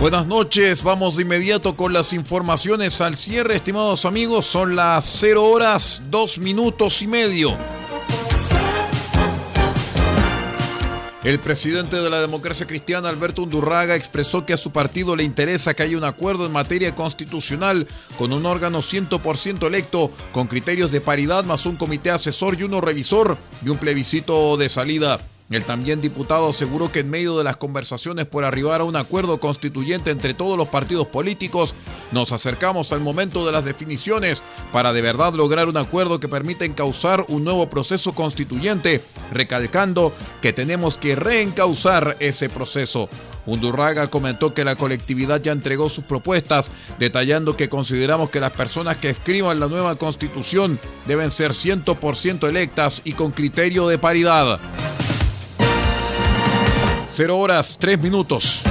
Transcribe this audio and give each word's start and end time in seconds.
Buenas 0.00 0.26
noches, 0.26 0.82
vamos 0.82 1.16
de 1.16 1.24
inmediato 1.24 1.76
con 1.76 1.92
las 1.92 2.14
informaciones 2.14 3.02
al 3.02 3.18
cierre, 3.18 3.56
estimados 3.56 4.06
amigos, 4.06 4.46
son 4.46 4.74
las 4.74 5.04
0 5.20 5.44
horas 5.44 6.00
2 6.08 6.38
minutos 6.38 7.02
y 7.02 7.06
medio. 7.06 7.54
El 11.22 11.38
presidente 11.38 11.96
de 11.96 12.08
la 12.08 12.22
democracia 12.22 12.66
cristiana, 12.66 13.10
Alberto 13.10 13.42
Undurraga, 13.42 13.94
expresó 13.94 14.46
que 14.46 14.54
a 14.54 14.56
su 14.56 14.70
partido 14.72 15.16
le 15.16 15.22
interesa 15.22 15.74
que 15.74 15.82
haya 15.82 15.98
un 15.98 16.04
acuerdo 16.04 16.46
en 16.46 16.52
materia 16.52 16.94
constitucional 16.94 17.86
con 18.16 18.32
un 18.32 18.46
órgano 18.46 18.78
100% 18.78 19.66
electo, 19.66 20.10
con 20.32 20.46
criterios 20.46 20.92
de 20.92 21.02
paridad, 21.02 21.44
más 21.44 21.66
un 21.66 21.76
comité 21.76 22.10
asesor 22.10 22.58
y 22.58 22.62
uno 22.62 22.80
revisor 22.80 23.36
y 23.62 23.68
un 23.68 23.76
plebiscito 23.76 24.56
de 24.56 24.70
salida. 24.70 25.20
El 25.50 25.64
también 25.64 26.00
diputado 26.00 26.48
aseguró 26.48 26.92
que 26.92 27.00
en 27.00 27.10
medio 27.10 27.36
de 27.36 27.42
las 27.42 27.56
conversaciones 27.56 28.24
por 28.24 28.44
arribar 28.44 28.82
a 28.82 28.84
un 28.84 28.94
acuerdo 28.94 29.40
constituyente 29.40 30.12
entre 30.12 30.32
todos 30.32 30.56
los 30.56 30.68
partidos 30.68 31.08
políticos, 31.08 31.74
nos 32.12 32.30
acercamos 32.30 32.92
al 32.92 33.00
momento 33.00 33.44
de 33.44 33.50
las 33.50 33.64
definiciones 33.64 34.44
para 34.72 34.92
de 34.92 35.00
verdad 35.00 35.34
lograr 35.34 35.68
un 35.68 35.76
acuerdo 35.76 36.20
que 36.20 36.28
permita 36.28 36.64
encauzar 36.64 37.24
un 37.26 37.42
nuevo 37.42 37.68
proceso 37.68 38.14
constituyente, 38.14 39.02
recalcando 39.32 40.12
que 40.40 40.52
tenemos 40.52 40.96
que 40.98 41.16
reencauzar 41.16 42.16
ese 42.20 42.48
proceso. 42.48 43.08
Undurraga 43.44 44.06
comentó 44.06 44.54
que 44.54 44.64
la 44.64 44.76
colectividad 44.76 45.42
ya 45.42 45.50
entregó 45.50 45.90
sus 45.90 46.04
propuestas, 46.04 46.70
detallando 47.00 47.56
que 47.56 47.68
consideramos 47.68 48.30
que 48.30 48.38
las 48.38 48.52
personas 48.52 48.98
que 48.98 49.10
escriban 49.10 49.58
la 49.58 49.66
nueva 49.66 49.96
constitución 49.96 50.78
deben 51.06 51.32
ser 51.32 51.54
100% 51.54 52.48
electas 52.48 53.02
y 53.04 53.14
con 53.14 53.32
criterio 53.32 53.88
de 53.88 53.98
paridad. 53.98 54.60
0 57.12 57.38
horas 57.38 57.76
3 57.80 58.00
minutos. 58.00 58.62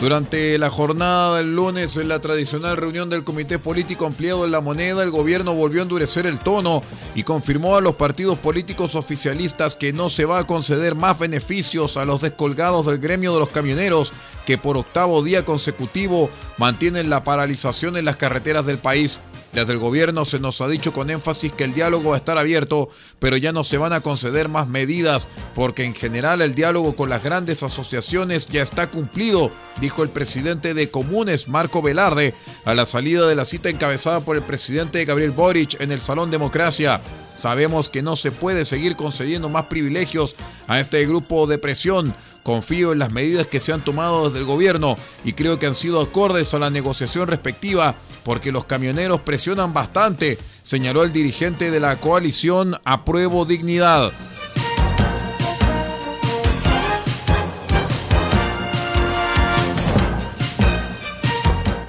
Durante 0.00 0.58
la 0.58 0.70
jornada 0.70 1.38
del 1.38 1.56
lunes, 1.56 1.96
en 1.96 2.08
la 2.08 2.20
tradicional 2.20 2.76
reunión 2.76 3.08
del 3.08 3.24
Comité 3.24 3.58
Político 3.58 4.04
Ampliado 4.04 4.44
en 4.44 4.50
la 4.50 4.60
Moneda, 4.60 5.02
el 5.02 5.10
gobierno 5.10 5.54
volvió 5.54 5.80
a 5.80 5.84
endurecer 5.84 6.26
el 6.26 6.38
tono 6.38 6.82
y 7.14 7.22
confirmó 7.22 7.76
a 7.76 7.80
los 7.80 7.94
partidos 7.94 8.38
políticos 8.38 8.94
oficialistas 8.94 9.74
que 9.74 9.94
no 9.94 10.10
se 10.10 10.26
va 10.26 10.40
a 10.40 10.46
conceder 10.46 10.94
más 10.94 11.18
beneficios 11.18 11.96
a 11.96 12.04
los 12.04 12.20
descolgados 12.20 12.84
del 12.84 12.98
gremio 12.98 13.32
de 13.32 13.40
los 13.40 13.48
camioneros 13.48 14.12
que 14.44 14.58
por 14.58 14.76
octavo 14.76 15.24
día 15.24 15.46
consecutivo 15.46 16.30
mantienen 16.58 17.08
la 17.08 17.24
paralización 17.24 17.96
en 17.96 18.04
las 18.04 18.16
carreteras 18.16 18.66
del 18.66 18.78
país. 18.78 19.20
Desde 19.56 19.72
el 19.72 19.78
gobierno 19.78 20.26
se 20.26 20.38
nos 20.38 20.60
ha 20.60 20.68
dicho 20.68 20.92
con 20.92 21.08
énfasis 21.08 21.50
que 21.50 21.64
el 21.64 21.72
diálogo 21.72 22.10
va 22.10 22.16
a 22.16 22.18
estar 22.18 22.36
abierto, 22.36 22.90
pero 23.18 23.38
ya 23.38 23.52
no 23.52 23.64
se 23.64 23.78
van 23.78 23.94
a 23.94 24.02
conceder 24.02 24.50
más 24.50 24.68
medidas, 24.68 25.28
porque 25.54 25.84
en 25.84 25.94
general 25.94 26.42
el 26.42 26.54
diálogo 26.54 26.94
con 26.94 27.08
las 27.08 27.24
grandes 27.24 27.62
asociaciones 27.62 28.48
ya 28.48 28.60
está 28.60 28.90
cumplido, 28.90 29.50
dijo 29.80 30.02
el 30.02 30.10
presidente 30.10 30.74
de 30.74 30.90
Comunes, 30.90 31.48
Marco 31.48 31.80
Velarde, 31.80 32.34
a 32.66 32.74
la 32.74 32.84
salida 32.84 33.26
de 33.26 33.34
la 33.34 33.46
cita 33.46 33.70
encabezada 33.70 34.20
por 34.20 34.36
el 34.36 34.42
presidente 34.42 35.02
Gabriel 35.06 35.30
Boric 35.30 35.80
en 35.80 35.90
el 35.90 36.02
Salón 36.02 36.30
Democracia. 36.30 37.00
Sabemos 37.34 37.88
que 37.88 38.02
no 38.02 38.14
se 38.14 38.32
puede 38.32 38.66
seguir 38.66 38.94
concediendo 38.94 39.48
más 39.48 39.64
privilegios 39.64 40.36
a 40.66 40.80
este 40.80 41.06
grupo 41.06 41.46
de 41.46 41.56
presión. 41.56 42.14
Confío 42.42 42.92
en 42.92 42.98
las 42.98 43.10
medidas 43.10 43.46
que 43.46 43.60
se 43.60 43.72
han 43.72 43.84
tomado 43.84 44.26
desde 44.26 44.38
el 44.38 44.44
gobierno 44.44 44.96
y 45.24 45.32
creo 45.32 45.58
que 45.58 45.66
han 45.66 45.74
sido 45.74 46.00
acordes 46.00 46.54
a 46.54 46.58
la 46.58 46.70
negociación 46.70 47.26
respectiva 47.26 47.96
porque 48.26 48.50
los 48.50 48.64
camioneros 48.64 49.20
presionan 49.20 49.72
bastante, 49.72 50.36
señaló 50.60 51.04
el 51.04 51.12
dirigente 51.12 51.70
de 51.70 51.78
la 51.78 52.00
coalición 52.00 52.74
Apruebo 52.84 53.44
Dignidad. 53.44 54.10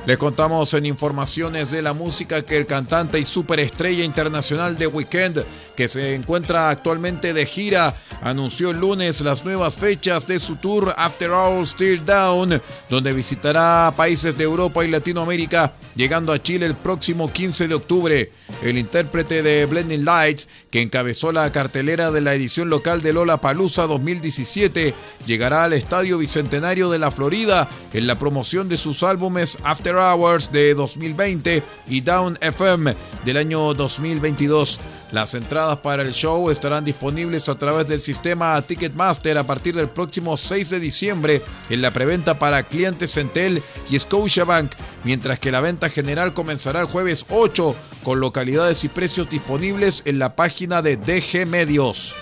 Les 0.05 0.17
contamos 0.17 0.75
en 0.75 0.85
informaciones 0.85 1.71
de 1.71 1.81
la 1.81 1.93
música 1.93 2.43
que 2.43 2.55
el 2.55 2.67
cantante 2.67 3.19
y 3.19 3.25
superestrella 3.25 4.05
internacional 4.05 4.77
de 4.77 4.85
Weekend, 4.85 5.43
que 5.75 5.87
se 5.87 6.13
encuentra 6.13 6.69
actualmente 6.69 7.33
de 7.33 7.47
gira, 7.47 7.95
anunció 8.21 8.71
el 8.71 8.79
lunes 8.79 9.21
las 9.21 9.43
nuevas 9.45 9.75
fechas 9.75 10.25
de 10.27 10.39
su 10.39 10.55
tour 10.55 10.93
After 10.97 11.31
All 11.31 11.65
Still 11.65 12.05
Down, 12.05 12.61
donde 12.89 13.13
visitará 13.13 13.93
países 13.95 14.37
de 14.37 14.43
Europa 14.43 14.83
y 14.83 14.89
Latinoamérica, 14.89 15.73
llegando 15.95 16.31
a 16.33 16.41
Chile 16.41 16.65
el 16.65 16.75
próximo 16.75 17.31
15 17.31 17.67
de 17.67 17.75
octubre. 17.75 18.31
El 18.61 18.77
intérprete 18.77 19.43
de 19.43 19.65
Blending 19.65 20.05
Lights, 20.05 20.47
que 20.71 20.81
encabezó 20.81 21.31
la 21.31 21.51
cartelera 21.51 22.11
de 22.11 22.21
la 22.21 22.33
edición 22.33 22.69
local 22.69 23.01
de 23.01 23.13
Lola 23.13 23.41
Palusa 23.41 23.87
2017, 23.87 24.93
llegará 25.25 25.63
al 25.65 25.73
Estadio 25.73 26.17
Bicentenario 26.17 26.89
de 26.89 26.99
la 26.99 27.11
Florida 27.11 27.69
en 27.93 28.07
la 28.07 28.19
promoción 28.19 28.69
de 28.69 28.77
sus 28.77 29.03
álbumes 29.03 29.57
After 29.63 29.95
Hours 29.95 30.51
de 30.51 30.73
2020 30.73 31.63
y 31.87 32.01
Down 32.01 32.37
FM 32.41 32.95
del 33.25 33.37
año 33.37 33.73
2022. 33.73 34.79
Las 35.11 35.33
entradas 35.35 35.77
para 35.77 36.03
el 36.03 36.11
show 36.11 36.49
estarán 36.49 36.83
disponibles 36.83 37.47
a 37.47 37.57
través 37.57 37.87
del 37.87 38.01
sistema 38.01 38.61
Ticketmaster 38.61 39.37
a 39.37 39.45
partir 39.45 39.73
del 39.73 39.87
próximo 39.87 40.35
6 40.35 40.69
de 40.69 40.79
diciembre 40.81 41.41
en 41.69 41.81
la 41.81 41.91
preventa 41.91 42.37
para 42.37 42.63
clientes 42.63 43.13
Centel 43.13 43.63
y 43.89 43.97
Scotiabank, 43.97 44.73
mientras 45.05 45.39
que 45.39 45.51
la 45.51 45.61
venta 45.61 45.89
general 45.89 46.33
comenzará 46.33 46.81
el 46.81 46.87
jueves 46.87 47.25
8 47.29 47.73
con 48.03 48.19
localidades 48.19 48.83
y 48.83 48.89
precios 48.89 49.29
disponibles 49.29 50.01
en 50.05 50.19
la 50.19 50.35
página 50.35 50.81
de 50.81 50.97
DG 50.97 51.47
Medios. 51.47 52.15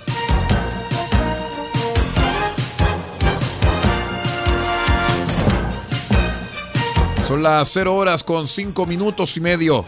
Son 7.27 7.41
las 7.41 7.67
0 7.69 7.95
horas 7.95 8.23
con 8.23 8.47
5 8.47 8.85
minutos 8.85 9.35
y 9.37 9.41
medio. 9.41 9.83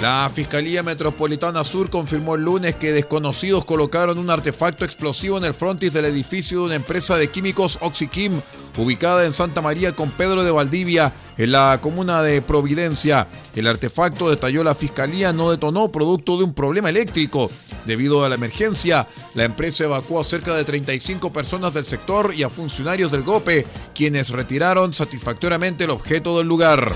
La 0.00 0.30
Fiscalía 0.32 0.84
Metropolitana 0.84 1.64
Sur 1.64 1.90
confirmó 1.90 2.36
el 2.36 2.42
lunes 2.42 2.76
que 2.76 2.92
desconocidos 2.92 3.64
colocaron 3.64 4.18
un 4.18 4.30
artefacto 4.30 4.84
explosivo 4.84 5.38
en 5.38 5.44
el 5.44 5.54
frontis 5.54 5.92
del 5.92 6.04
edificio 6.04 6.60
de 6.60 6.66
una 6.66 6.74
empresa 6.76 7.16
de 7.16 7.26
químicos 7.28 7.78
Oxiquim, 7.80 8.40
ubicada 8.76 9.24
en 9.24 9.32
Santa 9.32 9.60
María 9.60 9.96
con 9.96 10.12
Pedro 10.12 10.44
de 10.44 10.52
Valdivia, 10.52 11.12
en 11.36 11.50
la 11.50 11.80
comuna 11.82 12.22
de 12.22 12.40
Providencia. 12.42 13.26
El 13.56 13.66
artefacto, 13.66 14.30
detalló 14.30 14.62
la 14.62 14.76
Fiscalía, 14.76 15.32
no 15.32 15.50
detonó 15.50 15.90
producto 15.90 16.38
de 16.38 16.44
un 16.44 16.54
problema 16.54 16.90
eléctrico. 16.90 17.50
Debido 17.84 18.24
a 18.24 18.28
la 18.28 18.36
emergencia, 18.36 19.08
la 19.34 19.44
empresa 19.44 19.82
evacuó 19.82 20.20
a 20.20 20.24
cerca 20.24 20.54
de 20.54 20.64
35 20.64 21.32
personas 21.32 21.74
del 21.74 21.84
sector 21.84 22.32
y 22.36 22.44
a 22.44 22.50
funcionarios 22.50 23.10
del 23.10 23.24
GOPE, 23.24 23.66
quienes 23.96 24.30
retiraron 24.30 24.92
satisfactoriamente 24.92 25.84
el 25.84 25.90
objeto 25.90 26.38
del 26.38 26.46
lugar. 26.46 26.92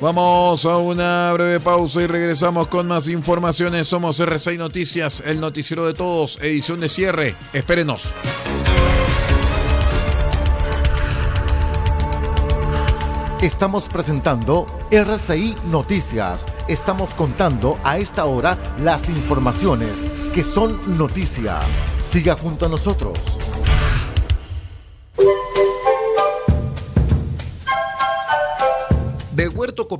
Vamos 0.00 0.64
a 0.64 0.76
una 0.76 1.32
breve 1.32 1.58
pausa 1.58 2.02
y 2.02 2.06
regresamos 2.06 2.68
con 2.68 2.86
más 2.86 3.08
informaciones. 3.08 3.88
Somos 3.88 4.20
R6 4.20 4.56
Noticias, 4.56 5.24
el 5.26 5.40
noticiero 5.40 5.84
de 5.86 5.92
todos, 5.92 6.38
edición 6.40 6.78
de 6.78 6.88
cierre. 6.88 7.34
Espérenos. 7.52 8.14
Estamos 13.42 13.88
presentando 13.88 14.66
RCI 14.92 15.56
Noticias. 15.70 16.46
Estamos 16.68 17.12
contando 17.14 17.76
a 17.82 17.98
esta 17.98 18.24
hora 18.24 18.56
las 18.78 19.08
informaciones 19.08 19.90
que 20.32 20.44
son 20.44 20.96
noticia. 20.96 21.58
Siga 22.00 22.36
junto 22.36 22.66
a 22.66 22.68
nosotros. 22.68 23.18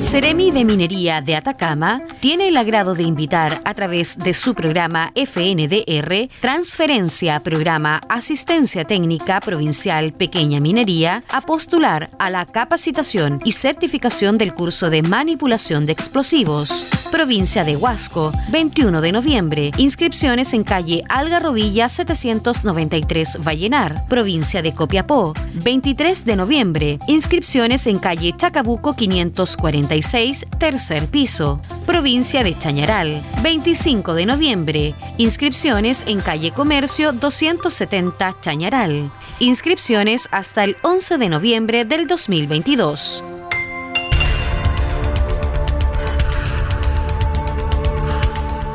Seremi 0.00 0.52
de 0.52 0.64
Minería 0.64 1.20
de 1.20 1.34
Atacama 1.34 2.02
tiene 2.20 2.48
el 2.48 2.56
agrado 2.56 2.94
de 2.94 3.02
invitar 3.02 3.60
a 3.64 3.74
través 3.74 4.16
de 4.16 4.32
su 4.32 4.54
programa 4.54 5.12
FNDR 5.16 6.28
Transferencia 6.40 7.40
Programa 7.40 8.00
Asistencia 8.08 8.84
Técnica 8.84 9.40
Provincial 9.40 10.12
Pequeña 10.12 10.60
Minería 10.60 11.24
a 11.28 11.40
postular 11.40 12.10
a 12.20 12.30
la 12.30 12.46
capacitación 12.46 13.40
y 13.44 13.52
certificación 13.52 14.38
del 14.38 14.54
curso 14.54 14.88
de 14.88 15.02
manipulación 15.02 15.84
de 15.84 15.92
explosivos. 15.92 16.86
Provincia 17.10 17.64
de 17.64 17.74
Huasco, 17.76 18.32
21 18.50 19.00
de 19.00 19.12
noviembre. 19.12 19.70
Inscripciones 19.78 20.52
en 20.52 20.62
calle 20.62 21.04
Algarrobilla 21.08 21.88
793 21.88 23.38
Vallenar. 23.42 24.06
Provincia 24.08 24.60
de 24.60 24.74
Copiapó, 24.74 25.32
23 25.64 26.26
de 26.26 26.36
noviembre. 26.36 26.98
Inscripciones 27.08 27.86
en 27.86 27.98
calle 27.98 28.34
Chacabuco 28.36 28.94
546 28.94 30.46
tercer 30.58 31.06
piso. 31.06 31.62
Provincia 31.86 32.44
de 32.44 32.56
Chañaral, 32.58 33.22
25 33.42 34.12
de 34.14 34.26
noviembre. 34.26 34.94
Inscripciones 35.16 36.04
en 36.06 36.20
calle 36.20 36.50
Comercio 36.50 37.12
270 37.12 38.36
Chañaral. 38.40 39.10
Inscripciones 39.38 40.28
hasta 40.30 40.64
el 40.64 40.76
11 40.82 41.16
de 41.16 41.28
noviembre 41.30 41.84
del 41.86 42.06
2022. 42.06 43.24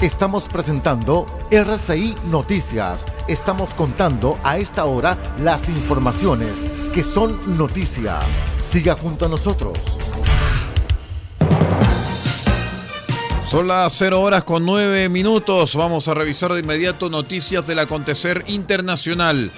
Estamos 0.04 0.50
presentando 0.50 1.26
RCI 1.50 2.16
Noticias. 2.30 3.06
Estamos 3.30 3.74
contando 3.74 4.38
a 4.44 4.58
esta 4.58 4.84
hora 4.84 5.18
las 5.40 5.70
informaciones 5.70 6.52
que 6.94 7.02
son 7.04 7.58
noticia. 7.58 8.20
Siga 8.62 8.98
junto 8.98 9.28
a 9.28 9.30
nosotros. 9.30 9.80
Son 13.46 13.70
las 13.70 13.94
0 13.94 14.20
horas 14.20 14.44
con 14.44 14.66
9 14.66 15.08
minutos. 15.08 15.74
Vamos 15.74 16.10
a 16.10 16.14
revisar 16.14 16.52
de 16.52 16.60
inmediato 16.60 17.10
noticias 17.10 17.66
del 17.66 17.80
acontecer 17.80 18.44
internacional. 18.48 19.54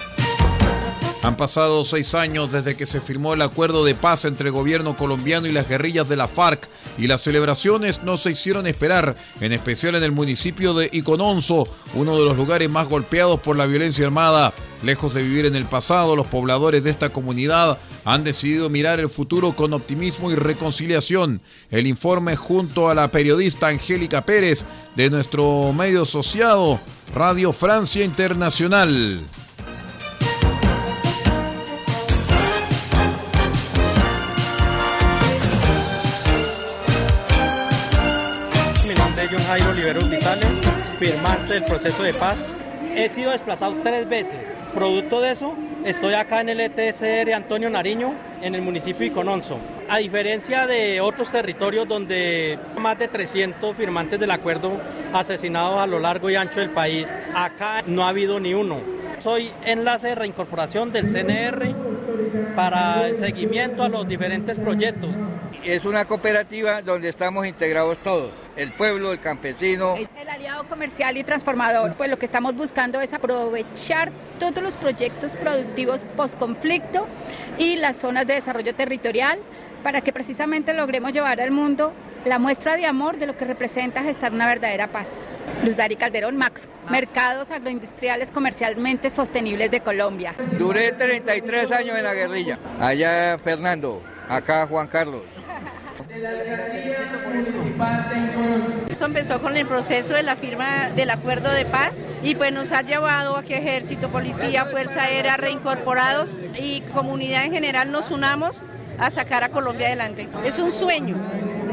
Han 1.25 1.37
pasado 1.37 1.83
seis 1.85 2.13
años 2.13 2.51
desde 2.51 2.77
que 2.77 2.85
se 2.85 3.01
firmó 3.01 3.33
el 3.33 3.41
acuerdo 3.41 3.83
de 3.83 3.95
paz 3.95 4.25
entre 4.25 4.49
el 4.49 4.53
gobierno 4.53 4.95
colombiano 4.95 5.47
y 5.47 5.51
las 5.51 5.67
guerrillas 5.67 6.07
de 6.07 6.15
la 6.15 6.27
FARC 6.27 6.69
y 6.99 7.07
las 7.07 7.21
celebraciones 7.21 8.03
no 8.03 8.17
se 8.17 8.29
hicieron 8.29 8.67
esperar, 8.67 9.17
en 9.41 9.51
especial 9.51 9.95
en 9.95 10.03
el 10.03 10.11
municipio 10.11 10.75
de 10.75 10.87
Icononso, 10.93 11.67
uno 11.95 12.15
de 12.19 12.25
los 12.25 12.37
lugares 12.37 12.69
más 12.69 12.87
golpeados 12.87 13.39
por 13.39 13.57
la 13.57 13.65
violencia 13.65 14.05
armada. 14.05 14.53
Lejos 14.83 15.15
de 15.15 15.23
vivir 15.23 15.47
en 15.47 15.55
el 15.55 15.65
pasado, 15.65 16.15
los 16.15 16.27
pobladores 16.27 16.83
de 16.83 16.91
esta 16.91 17.09
comunidad 17.09 17.79
han 18.03 18.23
decidido 18.23 18.69
mirar 18.69 18.99
el 18.99 19.09
futuro 19.09 19.55
con 19.55 19.73
optimismo 19.73 20.29
y 20.29 20.35
reconciliación. 20.35 21.41
El 21.71 21.87
informe 21.87 22.35
junto 22.35 22.87
a 22.87 22.93
la 22.93 23.09
periodista 23.09 23.69
Angélica 23.69 24.27
Pérez 24.27 24.63
de 24.95 25.09
nuestro 25.09 25.73
medio 25.73 26.03
asociado 26.03 26.79
Radio 27.15 27.51
Francia 27.51 28.05
Internacional. 28.05 29.27
Jairo 39.45 39.69
Olivero 39.69 40.01
Vitales, 40.01 40.47
firmante 40.99 41.53
del 41.53 41.65
proceso 41.65 42.03
de 42.03 42.13
paz. 42.13 42.37
He 42.95 43.09
sido 43.09 43.31
desplazado 43.31 43.75
tres 43.83 44.07
veces. 44.07 44.57
Producto 44.73 45.21
de 45.21 45.31
eso, 45.31 45.55
Estoy 45.85 46.15
acá 46.15 46.41
en 46.41 46.49
el 46.49 46.61
ETSR 46.61 47.31
Antonio 47.31 47.69
Nariño, 47.69 48.15
en 48.41 48.55
el 48.55 48.63
municipio 48.63 49.01
de 49.01 49.05
Icononso. 49.05 49.59
A 49.87 49.99
diferencia 49.99 50.65
de 50.65 50.99
otros 50.99 51.29
territorios 51.29 51.87
donde 51.87 52.57
más 52.75 52.97
de 52.97 53.07
300 53.07 53.77
firmantes 53.77 54.19
del 54.19 54.31
acuerdo 54.31 54.81
asesinados 55.13 55.79
a 55.79 55.85
lo 55.85 55.99
largo 55.99 56.27
y 56.31 56.35
ancho 56.35 56.59
del 56.59 56.71
país, 56.71 57.07
acá 57.35 57.83
no 57.85 58.03
ha 58.03 58.09
habido 58.09 58.39
ni 58.39 58.55
uno. 58.55 58.94
Soy 59.25 59.51
enlace 59.65 60.09
de 60.09 60.13
reincorporación 60.13 60.91
del 60.91 61.11
CNR 61.11 61.73
para 62.55 63.07
el 63.07 63.17
seguimiento 63.17 63.81
a 63.81 63.89
los 63.89 64.07
diferentes 64.07 64.59
proyectos. 64.59 65.09
Es 65.63 65.83
una 65.83 66.05
cooperativa 66.05 66.83
donde 66.83 67.09
estamos 67.09 67.47
integrados 67.47 67.97
todos 68.03 68.29
el 68.55 68.71
pueblo, 68.73 69.13
el 69.13 69.19
campesino. 69.19 69.95
El 69.95 70.29
aliado 70.29 70.67
comercial 70.67 71.17
y 71.17 71.23
transformador, 71.23 71.95
pues 71.95 72.07
lo 72.07 72.19
que 72.19 72.25
estamos 72.27 72.53
buscando 72.53 73.01
es 73.01 73.13
aprovechar 73.13 74.11
todos 74.39 74.61
los 74.61 74.73
proyectos 74.75 75.35
productivos 75.35 76.01
post-conflicto 76.15 77.07
y 77.57 77.77
las 77.77 77.95
zonas 77.95 78.27
de 78.27 78.35
desarrollo 78.35 78.75
territorial 78.75 79.39
para 79.81 80.01
que 80.01 80.13
precisamente 80.13 80.71
logremos 80.75 81.13
llevar 81.13 81.41
al 81.41 81.49
mundo 81.49 81.93
la 82.25 82.39
muestra 82.39 82.75
de 82.75 82.85
amor 82.87 83.17
de 83.17 83.27
lo 83.27 83.37
que 83.37 83.45
representa 83.45 84.01
gestar 84.01 84.33
una 84.33 84.47
verdadera 84.47 84.87
paz. 84.87 85.27
Luz 85.63 85.77
Dari 85.77 85.95
Calderón, 85.95 86.35
Max, 86.35 86.67
Mercados 86.89 87.51
Agroindustriales 87.51 88.31
Comercialmente 88.31 89.09
Sostenibles 89.09 89.69
de 89.69 89.81
Colombia. 89.81 90.33
Duré 90.57 90.91
33 90.91 91.71
años 91.71 91.95
en 91.95 92.03
la 92.03 92.13
guerrilla. 92.13 92.59
Allá 92.79 93.37
Fernando, 93.37 94.01
acá 94.27 94.65
Juan 94.67 94.87
Carlos. 94.87 95.21
Esto 98.89 99.05
empezó 99.05 99.41
con 99.41 99.55
el 99.55 99.67
proceso 99.67 100.13
de 100.13 100.23
la 100.23 100.35
firma 100.35 100.89
del 100.95 101.11
acuerdo 101.11 101.51
de 101.51 101.65
paz 101.65 102.07
y 102.23 102.35
pues 102.35 102.51
nos 102.51 102.71
ha 102.71 102.81
llevado 102.81 103.35
a 103.35 103.43
que 103.43 103.57
ejército, 103.57 104.09
policía, 104.09 104.65
fuerza 104.65 105.03
aérea 105.03 105.37
reincorporados 105.37 106.35
y 106.59 106.81
comunidad 106.93 107.45
en 107.45 107.51
general 107.51 107.91
nos 107.91 108.11
unamos 108.11 108.63
a 108.97 109.11
sacar 109.11 109.43
a 109.43 109.49
Colombia 109.49 109.87
adelante. 109.87 110.27
Es 110.43 110.57
un 110.59 110.71
sueño 110.71 111.17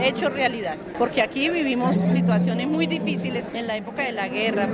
hecho 0.02 0.28
realidad, 0.28 0.76
porque 0.98 1.22
aquí 1.22 1.48
vivimos 1.48 1.96
situaciones 1.96 2.66
muy 2.66 2.86
difíciles 2.86 3.50
en 3.54 3.66
la 3.66 3.76
época 3.76 4.02
de 4.02 4.12
la 4.12 4.28
guerra. 4.28 4.68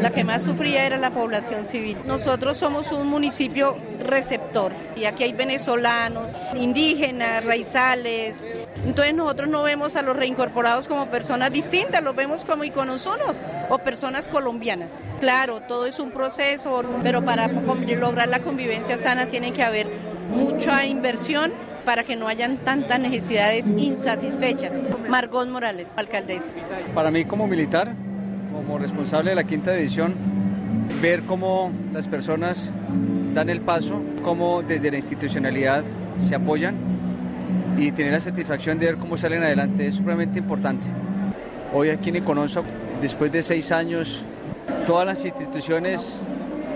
La 0.00 0.10
que 0.10 0.24
más 0.24 0.42
sufría 0.42 0.84
era 0.84 0.98
la 0.98 1.10
población 1.10 1.64
civil. 1.64 1.96
Nosotros 2.06 2.58
somos 2.58 2.92
un 2.92 3.08
municipio 3.08 3.76
receptor 4.00 4.72
y 4.96 5.04
aquí 5.04 5.24
hay 5.24 5.32
venezolanos, 5.32 6.36
indígenas, 6.56 7.44
raizales. 7.44 8.44
Entonces 8.84 9.14
nosotros 9.14 9.48
no 9.48 9.62
vemos 9.62 9.96
a 9.96 10.02
los 10.02 10.16
reincorporados 10.16 10.88
como 10.88 11.06
personas 11.06 11.52
distintas, 11.52 12.02
los 12.02 12.16
vemos 12.16 12.44
como 12.44 12.64
iconosonos 12.64 13.42
o 13.68 13.78
personas 13.78 14.28
colombianas. 14.28 15.00
Claro, 15.20 15.60
todo 15.60 15.86
es 15.86 15.98
un 15.98 16.10
proceso, 16.10 16.82
pero 17.02 17.24
para 17.24 17.48
lograr 17.48 18.28
la 18.28 18.40
convivencia 18.40 18.98
sana 18.98 19.26
tiene 19.26 19.52
que 19.52 19.62
haber 19.62 19.86
mucha 20.30 20.86
inversión 20.86 21.52
para 21.84 22.04
que 22.04 22.16
no 22.16 22.28
hayan 22.28 22.58
tantas 22.58 23.00
necesidades 23.00 23.72
insatisfechas. 23.76 24.80
Margot 25.08 25.48
Morales, 25.48 25.92
alcaldesa. 25.96 26.52
Para 26.94 27.10
mí 27.10 27.24
como 27.24 27.46
militar, 27.46 27.94
como 28.52 28.78
responsable 28.78 29.30
de 29.30 29.36
la 29.36 29.44
quinta 29.44 29.74
edición, 29.74 30.14
ver 31.00 31.22
cómo 31.22 31.72
las 31.92 32.08
personas 32.08 32.70
dan 33.34 33.48
el 33.48 33.60
paso, 33.60 34.02
cómo 34.22 34.62
desde 34.62 34.90
la 34.90 34.96
institucionalidad 34.98 35.84
se 36.18 36.34
apoyan 36.34 36.76
y 37.76 37.90
tener 37.92 38.12
la 38.12 38.20
satisfacción 38.20 38.78
de 38.78 38.86
ver 38.86 38.96
cómo 38.96 39.16
salen 39.16 39.42
adelante 39.42 39.86
es 39.86 39.94
supremamente 39.94 40.38
importante. 40.38 40.86
Hoy 41.72 41.88
aquí 41.88 42.10
en 42.10 42.16
Econonso, 42.16 42.64
después 43.00 43.32
de 43.32 43.42
seis 43.42 43.72
años, 43.72 44.24
todas 44.86 45.06
las 45.06 45.24
instituciones 45.24 46.22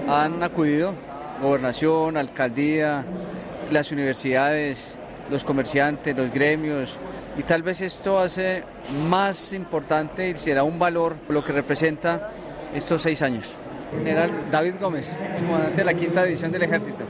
han 0.08 0.42
acudido, 0.42 0.94
gobernación, 1.42 2.16
alcaldía, 2.16 3.04
las 3.70 3.92
universidades, 3.92 4.99
los 5.30 5.44
comerciantes, 5.44 6.16
los 6.16 6.30
gremios, 6.32 6.96
y 7.37 7.42
tal 7.42 7.62
vez 7.62 7.80
esto 7.80 8.18
hace 8.18 8.62
más 9.08 9.52
importante 9.52 10.30
y 10.30 10.37
será 10.37 10.62
un 10.62 10.78
valor 10.78 11.16
lo 11.28 11.44
que 11.44 11.52
representa 11.52 12.30
estos 12.75 13.02
seis 13.02 13.23
años. 13.23 13.44
General 13.90 14.30
David 14.50 14.75
Gómez, 14.80 15.11
comandante 15.38 15.76
de 15.76 15.85
la 15.85 15.94
quinta 15.94 16.25
división 16.25 16.50
del 16.50 16.62
ejército. 16.62 17.04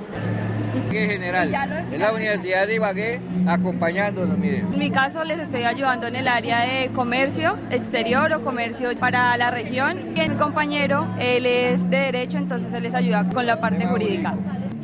¿Qué 0.90 1.06
general? 1.06 1.52
En 1.92 2.00
la 2.00 2.12
Universidad 2.12 2.66
de 2.66 2.74
Ibagué 2.76 3.20
acompañándonos, 3.46 4.36
miren. 4.38 4.72
En 4.72 4.78
mi 4.78 4.90
caso 4.90 5.24
les 5.24 5.38
estoy 5.38 5.64
ayudando 5.64 6.06
en 6.06 6.16
el 6.16 6.28
área 6.28 6.60
de 6.60 6.90
comercio 6.92 7.56
exterior 7.70 8.32
o 8.32 8.44
comercio 8.44 8.96
para 8.98 9.36
la 9.36 9.50
región. 9.50 10.14
Y 10.14 10.28
mi 10.28 10.36
compañero, 10.36 11.08
él 11.18 11.46
es 11.46 11.88
de 11.88 11.96
Derecho, 11.98 12.38
entonces 12.38 12.72
él 12.72 12.82
les 12.82 12.94
ayuda 12.94 13.24
con 13.28 13.46
la 13.46 13.60
parte 13.60 13.86
jurídica. 13.86 14.34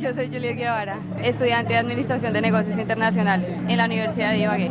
Yo 0.03 0.13
soy 0.13 0.27
Julia 0.29 0.51
Guevara, 0.51 0.99
estudiante 1.23 1.71
de 1.71 1.79
Administración 1.79 2.33
de 2.33 2.41
Negocios 2.41 2.77
Internacionales 2.77 3.55
en 3.69 3.77
la 3.77 3.85
Universidad 3.85 4.31
de 4.31 4.39
Ibagué. 4.39 4.69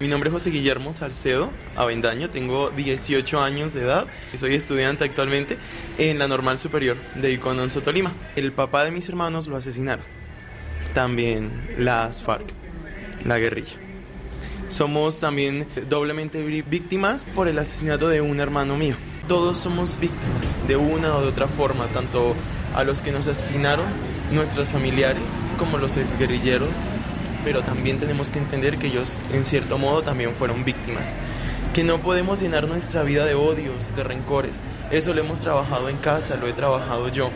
Mi 0.00 0.08
nombre 0.08 0.30
es 0.30 0.32
José 0.32 0.50
Guillermo 0.50 0.92
Salcedo 0.92 1.52
Avendaño, 1.76 2.28
tengo 2.28 2.70
18 2.70 3.40
años 3.40 3.72
de 3.72 3.82
edad 3.82 4.08
y 4.34 4.36
soy 4.36 4.56
estudiante 4.56 5.04
actualmente 5.04 5.58
en 5.96 6.18
la 6.18 6.26
Normal 6.26 6.58
Superior 6.58 6.96
de 7.14 7.34
Icononso, 7.34 7.82
Tolima. 7.82 8.10
El 8.34 8.50
papá 8.50 8.82
de 8.82 8.90
mis 8.90 9.08
hermanos 9.08 9.46
lo 9.46 9.56
asesinaron. 9.56 10.04
También 10.92 11.76
las 11.78 12.20
FARC, 12.20 12.48
la 13.24 13.38
guerrilla. 13.38 13.76
Somos 14.66 15.20
también 15.20 15.68
doblemente 15.88 16.42
víctimas 16.42 17.22
por 17.22 17.46
el 17.46 17.60
asesinato 17.60 18.08
de 18.08 18.22
un 18.22 18.40
hermano 18.40 18.76
mío. 18.76 18.96
Todos 19.28 19.58
somos 19.58 19.96
víctimas 20.00 20.66
de 20.66 20.74
una 20.74 21.14
o 21.14 21.20
de 21.20 21.28
otra 21.28 21.46
forma, 21.46 21.86
tanto 21.86 22.34
a 22.74 22.84
los 22.84 23.00
que 23.00 23.10
nos 23.10 23.26
asesinaron, 23.26 23.86
nuestros 24.30 24.68
familiares, 24.68 25.40
como 25.58 25.78
los 25.78 25.96
exguerrilleros, 25.96 26.70
pero 27.44 27.62
también 27.62 27.98
tenemos 27.98 28.30
que 28.30 28.38
entender 28.38 28.76
que 28.76 28.88
ellos 28.88 29.20
en 29.32 29.44
cierto 29.44 29.78
modo 29.78 30.02
también 30.02 30.34
fueron 30.34 30.64
víctimas. 30.64 31.14
Que 31.72 31.84
no 31.84 31.98
podemos 31.98 32.40
llenar 32.40 32.66
nuestra 32.66 33.02
vida 33.02 33.24
de 33.24 33.34
odios, 33.34 33.94
de 33.94 34.02
rencores. 34.02 34.62
Eso 34.90 35.14
lo 35.14 35.20
hemos 35.20 35.40
trabajado 35.40 35.88
en 35.88 35.96
casa, 35.96 36.36
lo 36.36 36.48
he 36.48 36.52
trabajado 36.52 37.08
yo. 37.08 37.30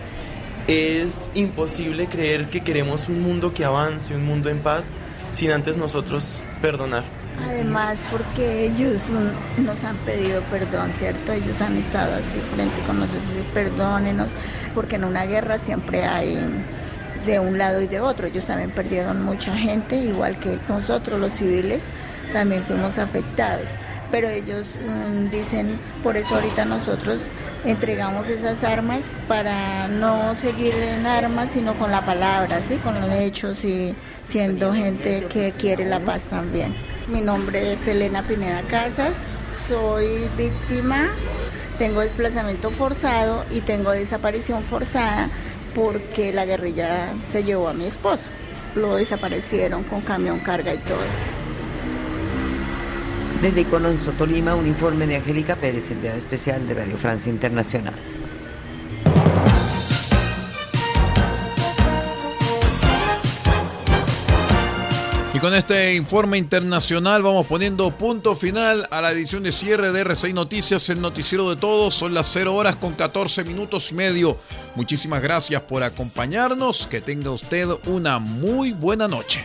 Es 0.67 1.31
imposible 1.35 2.07
creer 2.07 2.49
que 2.49 2.63
queremos 2.63 3.09
un 3.09 3.23
mundo 3.23 3.53
que 3.53 3.65
avance, 3.65 4.15
un 4.15 4.25
mundo 4.25 4.51
en 4.51 4.59
paz, 4.59 4.93
sin 5.33 5.53
antes 5.53 5.77
nosotros 5.77 6.41
perdonar. 6.61 7.05
Además, 7.47 8.01
porque 8.11 8.67
ellos 8.67 9.03
nos 9.59 9.85
han 9.85 9.97
pedido 9.99 10.43
perdón, 10.51 10.93
¿cierto? 10.99 11.33
Ellos 11.33 11.61
han 11.61 11.77
estado 11.77 12.15
así 12.17 12.39
frente 12.55 12.81
con 12.87 12.99
nosotros, 12.99 13.33
perdónenos, 13.55 14.29
porque 14.75 14.97
en 14.97 15.05
una 15.05 15.25
guerra 15.25 15.57
siempre 15.59 16.05
hay 16.05 16.39
de 17.27 17.39
un 17.39 17.59
lado 17.59 17.81
y 17.81 17.87
de 17.87 18.01
otro. 18.01 18.27
Ellos 18.27 18.45
también 18.47 18.71
perdieron 18.71 19.23
mucha 19.25 19.57
gente, 19.57 19.97
igual 19.97 20.39
que 20.39 20.59
nosotros 20.69 21.21
los 21.21 21.33
civiles 21.33 21.89
también 22.33 22.63
fuimos 22.63 22.99
afectados. 22.99 23.69
Pero 24.11 24.29
ellos 24.29 24.77
mm, 24.85 25.31
dicen, 25.31 25.79
por 26.03 26.17
eso 26.17 26.35
ahorita 26.35 26.65
nosotros 26.65 27.21
entregamos 27.65 28.29
esas 28.29 28.65
armas 28.65 29.13
para 29.29 29.87
no 29.89 30.35
seguir 30.35 30.75
en 30.75 31.07
armas, 31.07 31.53
sino 31.53 31.75
con 31.75 31.91
la 31.91 32.05
palabra, 32.05 32.61
¿sí? 32.61 32.77
con 32.77 33.01
los 33.01 33.11
hechos 33.11 33.65
y 33.65 33.95
siendo 34.25 34.73
gente 34.73 35.27
que 35.29 35.53
quiere 35.53 35.85
la 35.85 36.01
paz 36.01 36.25
también. 36.25 36.75
Mi 37.09 37.21
nombre 37.21 37.75
es 37.75 37.87
Elena 37.87 38.23
Pineda 38.23 38.63
Casas, 38.63 39.27
soy 39.69 40.29
víctima, 40.37 41.09
tengo 41.79 42.01
desplazamiento 42.01 42.71
forzado 42.71 43.45
y 43.51 43.61
tengo 43.61 43.91
desaparición 43.93 44.63
forzada 44.65 45.29
porque 45.75 46.33
la 46.33 46.45
guerrilla 46.45 47.15
se 47.29 47.45
llevó 47.45 47.69
a 47.69 47.75
mi 47.75 47.87
esposo. 47.87 48.31
Lo 48.75 48.97
desaparecieron 48.97 49.83
con 49.85 50.01
camión 50.01 50.41
carga 50.41 50.75
y 50.75 50.79
todo. 50.79 50.99
Desde 53.43 53.63
Icononso, 53.63 54.13
Tolima, 54.13 54.55
un 54.55 54.67
informe 54.67 55.07
de 55.07 55.17
Angélica 55.17 55.57
Pérez, 55.57 55.91
enviada 55.91 56.19
especial 56.19 56.67
de 56.69 56.75
Radio 56.75 56.99
Francia 56.99 57.31
Internacional. 57.31 57.95
Con 65.41 65.55
este 65.55 65.95
informe 65.95 66.37
internacional 66.37 67.23
vamos 67.23 67.47
poniendo 67.47 67.91
punto 67.97 68.35
final 68.35 68.87
a 68.91 69.01
la 69.01 69.11
edición 69.13 69.43
de 69.43 69.53
cierre 69.53 69.91
de 69.91 70.05
R6 70.05 70.35
Noticias, 70.35 70.89
el 70.91 71.01
noticiero 71.01 71.49
de 71.49 71.57
todos. 71.57 71.95
Son 71.95 72.13
las 72.13 72.31
0 72.33 72.55
horas 72.55 72.77
con 72.77 72.95
14 72.95 73.45
minutos 73.45 73.91
y 73.91 73.95
medio. 73.95 74.39
Muchísimas 74.75 75.23
gracias 75.23 75.63
por 75.63 75.83
acompañarnos. 75.83 76.87
Que 76.87 77.01
tenga 77.01 77.31
usted 77.31 77.69
una 77.87 78.19
muy 78.19 78.73
buena 78.73 79.09
noche. 79.09 79.43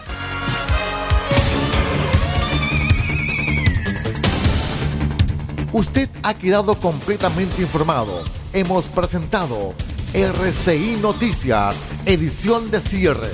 Usted 5.72 6.10
ha 6.24 6.34
quedado 6.34 6.80
completamente 6.80 7.62
informado. 7.62 8.22
Hemos 8.54 8.88
presentado 8.88 9.74
RCI 10.14 10.98
Noticias, 11.02 11.76
edición 12.06 12.70
de 12.72 12.82
cierre. 12.82 13.30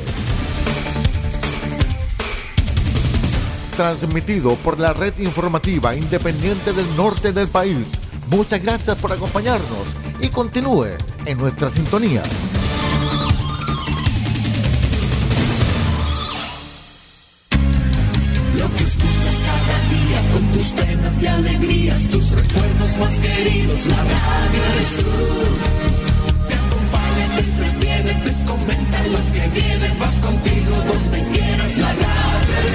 transmitido 3.72 4.56
por 4.56 4.80
la 4.80 4.94
red 4.94 5.18
informativa 5.20 5.96
independiente 5.96 6.74
del 6.74 6.86
norte 6.96 7.32
del 7.32 7.48
país. 7.48 7.88
Muchas 8.30 8.62
gracias 8.62 8.98
por 8.98 9.12
acompañarnos 9.12 9.88
y 10.22 10.30
continúe 10.30 10.98
en 11.26 11.38
nuestra 11.38 11.70
sintonía. 11.70 12.24
Lo 18.58 18.76
que 18.76 18.84
escuchas 18.84 19.42
cada 19.46 19.78
día 19.90 20.32
con 20.34 20.52
tus 20.52 20.72
penas 20.72 21.24
y 21.24 21.28
alegrías, 21.28 22.08
tus 22.08 22.32
recuerdos 22.32 22.98
más 23.00 23.20
queridos, 23.20 23.86
la 23.88 23.98
radio 23.98 24.64
eres 24.76 24.98
tú 24.98 25.92
te 27.36 27.40
entretiene, 27.40 28.14
te 28.24 28.46
comenta 28.46 29.08
los 29.08 29.22
que 29.22 29.48
vienen, 29.60 30.00
vas 30.00 30.16
contigo 30.16 30.76
donde 30.88 31.32
quieras, 31.32 31.78
la 31.78 31.94
radio 31.94 32.11